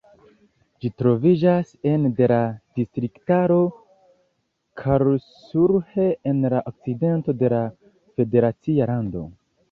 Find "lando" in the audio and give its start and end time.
8.93-9.23